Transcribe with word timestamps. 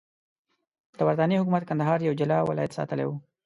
د 0.97 0.99
برټانیې 1.07 1.41
حکومت 1.41 1.63
کندهار 1.69 1.99
یو 2.01 2.17
جلا 2.19 2.37
ولایت 2.49 2.71
ساتلی 2.77 3.05
وو. 3.07 3.15